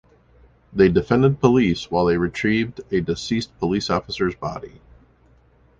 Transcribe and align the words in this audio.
They 0.73 0.89
defended 0.89 1.39
police 1.39 1.91
while 1.91 2.05
they 2.05 2.17
retrieved 2.17 2.81
a 2.89 3.01
deceased 3.01 3.55
police 3.59 3.87
officer's 3.91 4.33
body. 4.33 4.81